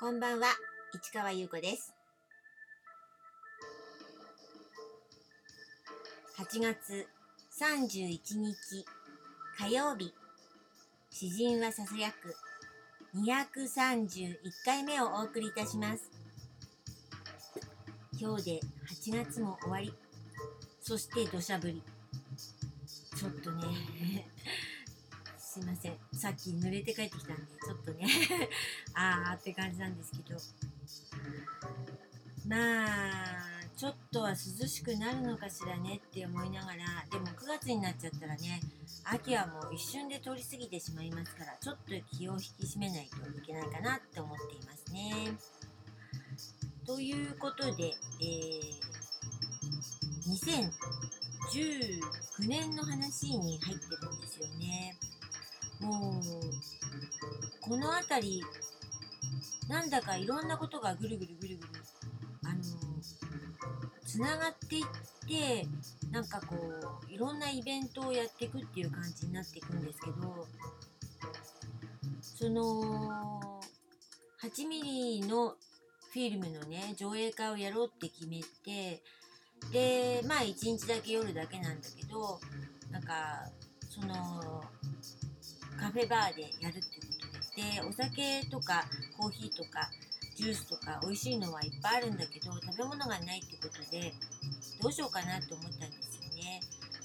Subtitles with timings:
[0.00, 0.46] こんばんは、
[0.94, 1.92] 市川優子です。
[6.38, 7.06] 8月
[7.60, 8.86] 31日
[9.58, 10.14] 火曜日、
[11.10, 12.34] 詩人はささやく
[13.14, 16.10] 231回目をお送りいたします。
[18.18, 18.60] 今日で
[19.12, 19.92] 8月も終わり、
[20.80, 21.82] そして土砂降り。
[23.18, 23.66] ちょっとね、
[25.60, 25.92] すいません。
[26.14, 28.06] さっき濡れて帰ってきたんで、ちょっとね、
[28.94, 30.40] あーって感じなんですけど。
[32.46, 38.62] まあ、ちょっとは涼しくなるのかしらねって思いながら、でも9月になっちゃったらね、
[39.04, 45.36] 秋はもう一瞬で通り過ぎてしまいますから、ちょっと気を引き締めないといけないかなって思っていますね。
[46.86, 48.80] ということで、えー、
[51.50, 54.96] 2019年の話に入ってるんですよね。
[55.80, 58.42] もう、この辺り、
[59.68, 61.70] なんだかいろんなことがぐるぐるぐるぐる、
[62.44, 62.62] あの、
[64.04, 64.84] つながっていっ
[65.28, 65.66] て、
[66.10, 66.56] なんかこ
[67.08, 70.46] う、いろんなイベントをやっていくっていう感じになっていくんですけど、
[72.20, 73.60] その、
[74.42, 75.50] 8ミリの
[76.12, 79.02] フィルムのね、上映会をやろうって決めて、
[79.72, 82.40] で、まあ1日だけ夜だけなんだけど、
[82.90, 83.46] なんか、
[83.88, 84.64] その、
[85.78, 88.84] カフェバーでやるっていうことで、で、お酒とか
[89.18, 89.90] コーヒーとか
[90.36, 94.14] ジュースとか美味しいのはいっぱいあるんだけど、食べ物がないってことで、
[94.80, 96.60] どうしようかなって思ったんですよね。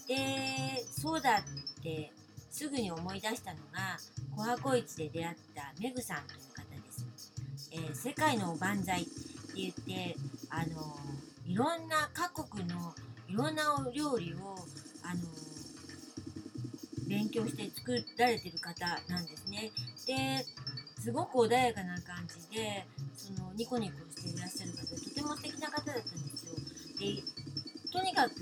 [0.08, 2.12] で、そうだって
[2.50, 3.98] すぐに思い出したのが、
[4.36, 7.06] コハコ市で出会ったメグさんという方です。
[7.72, 9.12] えー世界のおばんざいって
[9.56, 10.16] 言って、
[10.50, 10.98] あの、
[11.46, 12.96] いろんな各国の
[13.28, 14.56] いろんなお料理を、
[15.04, 15.22] あの、
[17.16, 19.72] 勉強して作られてる方なんですね。
[20.06, 20.46] で、
[21.02, 26.56] すごく穏やかな感じで、そのニコニコしていらっしゃる方、とても素敵な方だったんですよ。
[27.00, 28.34] で、とにかく、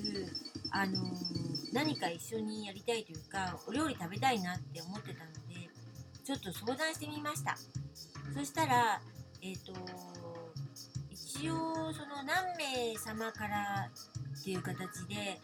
[0.71, 0.97] あの
[1.71, 5.69] 何か一緒にやりたいというか、お料理食べたいなって思ってたので、
[6.23, 7.55] ちょっと相談してみました。
[8.33, 8.99] そしたら、
[9.43, 9.73] えっ、と、
[11.11, 13.91] 一応、その何名様から
[14.39, 15.39] っていう形で、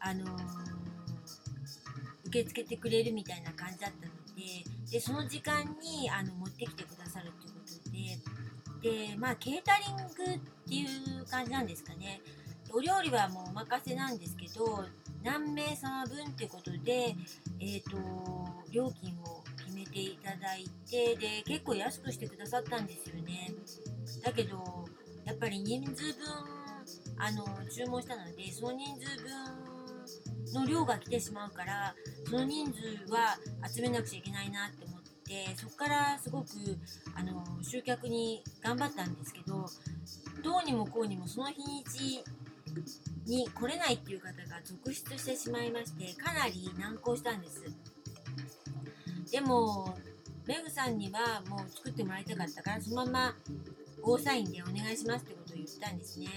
[0.00, 0.24] あの
[2.34, 7.60] 受け付けてくれるみたいな感じだったので、で、その時間にあの持ってきてくださるっていうこ
[8.82, 12.20] とで、で、まあ、ケータリングっていう感じなんですかね。
[12.72, 14.84] お料理はもうお任せなんですけど、
[15.22, 17.14] 何名様分ってことで、
[17.60, 17.96] えっ、と、
[18.72, 23.54] 料金を決めていただいて、で、結構安くしてくださったんですよね。
[24.24, 24.86] だけど、
[25.24, 26.26] やっぱり人数分、
[27.16, 29.63] あの、注文したので、その人数分
[30.54, 31.94] の量が来てしまうから、
[32.28, 33.36] その人数は
[33.74, 36.48] 集めなくちゃいけないなって思って、そこからすごく、
[37.14, 39.66] あの、集客に頑張ったんですけど、
[40.42, 42.22] どうにもこうにもその日にち
[43.26, 47.64] に来れないっていう方が続出してしまいまして、かなり難航したんです。
[49.30, 49.96] でも、
[50.46, 53.36] メグさんにはもう作ってもらいたかったから、そのまま
[54.02, 56.28] ゴーサインでお願いしますってことを言ったんですね。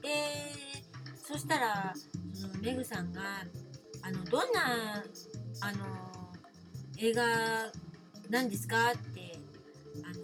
[0.00, 0.08] で、
[1.22, 1.94] そしたら、
[2.34, 3.22] そのメグさんが、
[4.02, 5.02] あの、どんな、
[5.60, 6.32] あの、
[6.98, 7.24] 映画
[8.28, 8.92] なんですか？
[8.92, 9.38] って、
[10.04, 10.14] あの、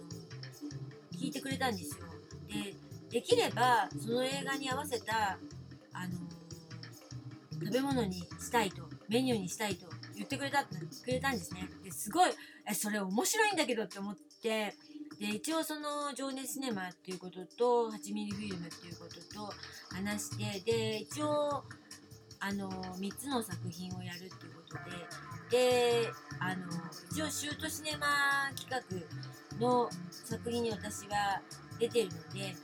[1.17, 2.05] 聞いてくれたんですよ。
[2.47, 2.75] で、
[3.09, 5.37] できれば、その映画に合わせた、
[5.93, 6.13] あの、
[7.53, 10.71] 食べ物にしたいと、メニューにしたいと言ってくれた、く
[11.07, 11.69] れたんですね。
[11.83, 12.31] ですごい、
[12.69, 14.75] え、それ面白いんだけどって思って、
[15.19, 19.53] で、一応その、情熱シネマっていうことと、8ミリフィルムっていうことと
[19.93, 21.63] 話して、で、一応、
[22.39, 24.75] あの、3つの作品をやるっていうこと
[25.51, 26.65] で、で、あの、
[27.11, 28.07] 一応、シュートシネマ
[28.55, 31.41] 企画の作品に私は
[31.77, 32.55] 出てるので、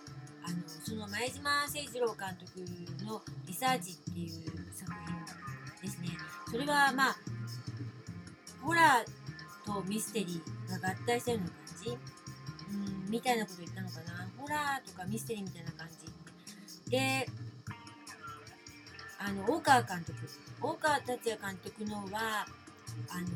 [0.48, 2.60] あの、その前島誠一郎監督
[3.04, 4.30] のリサーチっていう
[4.74, 5.26] 作品
[5.82, 6.18] ですね。
[6.50, 7.16] それはまあ、
[8.62, 12.15] ホラーとミステリーが合体したような感じ
[12.72, 14.28] うん、みたいなこと言ったのかな。
[14.38, 15.88] ホラーとかミステリーみたいな感
[16.86, 16.92] じ。
[16.92, 17.28] で、
[19.18, 20.14] あの、大川監督。
[20.62, 22.46] 大川達也監督のは、
[23.10, 23.28] あの、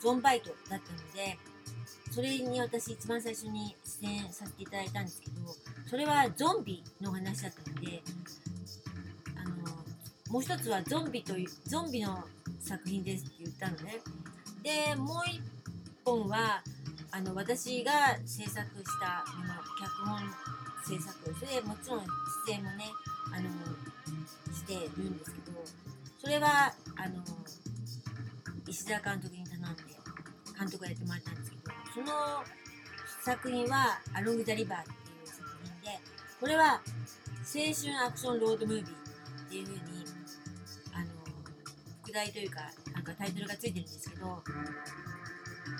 [0.00, 1.38] ゾンバイトだったので、
[2.10, 5.34] それに私一番最初に出演させていただいたんですけど、
[5.88, 8.02] それはゾンビの話だったので、
[9.36, 9.54] あの、
[10.30, 12.22] もう一つはゾンビという、ゾンビの
[12.60, 14.00] 作品ですって言ったのね。
[14.62, 15.40] で、もう一
[16.04, 16.62] 本は、
[17.14, 17.92] あの、私が
[18.24, 20.18] 制作したもの、脚本
[20.84, 22.06] 制作、それでもちろん
[22.46, 22.90] 出演もね、
[23.32, 23.48] あの、
[24.52, 25.62] してるんですけど、
[26.18, 27.22] それは、あの、
[28.66, 29.82] 石田監督に頼んで、
[30.58, 31.62] 監督がやってもらったんですけど、
[31.94, 32.44] その
[33.24, 34.94] 作品は「アロング・ザ・リバー」ってい
[35.24, 35.98] う作品で
[36.38, 36.80] これは青
[37.72, 40.04] 春アクションロードムービーっていう風に
[40.92, 41.06] あの
[42.02, 44.42] 副題というかなんかタイトルがついてるんですけど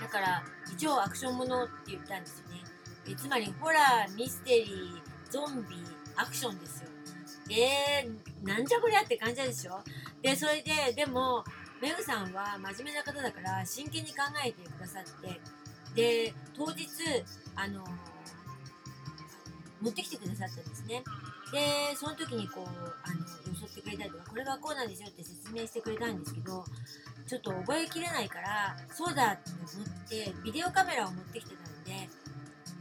[0.01, 2.63] だから一応アクションものって言ったんですよね。
[3.07, 5.77] えつまりホラーミステリーゾンビ
[6.17, 6.89] アクションですよ。
[7.51, 9.81] えー、なんじゃこりゃって感じでしょ？
[10.23, 11.45] でそれででも
[11.83, 15.41] メグさんは真面目な方だから真剣に考えてくださって
[15.95, 16.89] で当日
[17.55, 17.85] あの
[19.83, 21.05] 持ってきてくださったんですね。
[21.53, 22.69] でその時にこう
[23.05, 23.27] あのよ
[23.61, 26.65] そってくれたりとかこれがこうなんですよって説明してくれたんですけど
[27.27, 32.09] ちょっと覚えきれないからそうだって思ってビデオカメラを持ってきてたんで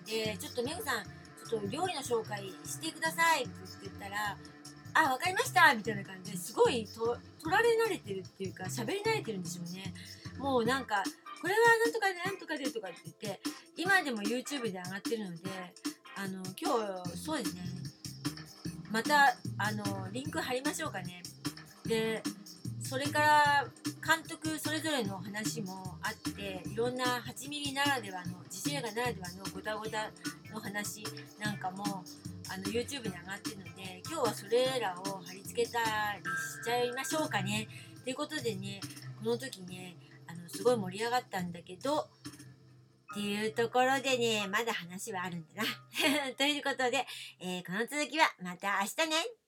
[0.06, 3.54] でちょっとメグさんちょっと料理の紹介してくださいって
[3.84, 4.38] 言ったら
[4.96, 9.94] あ、わかりましたみたいな感じですごいと取られ慣れてるっていうか喋り慣れてるんでしょうね。
[10.38, 11.04] もうなんか
[11.42, 13.42] これはなんとかでなんとかでとかって言って
[13.76, 15.50] 今でも YouTube で上がってるので
[16.16, 17.62] あの今日そうですね
[18.92, 21.24] またあのリンク貼りましょうかね。
[21.86, 22.22] で
[22.94, 23.66] それから
[24.06, 30.12] 監督それぞれの話もあっていろんな8ミリならではの自主映画ならではのごたごた
[30.54, 31.04] の話
[31.40, 31.84] なんかも
[32.54, 35.84] あの YouTube に上がってるので今日はそれらを貼り付けたり
[36.24, 37.68] しちゃいましょうかね。
[38.04, 38.80] ということでね
[39.24, 39.96] この時ね
[40.28, 42.06] あのすごい盛り上がったんだけどっ
[43.16, 45.70] ていうところでねまだ話はあるんだな。
[46.38, 47.08] ということで、
[47.40, 49.43] えー、この続きはまた明日ね。